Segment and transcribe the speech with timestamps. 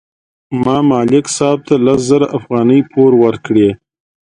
[0.63, 3.69] ما ملک صاحب ته لس زره افغانۍ پور ورکړې.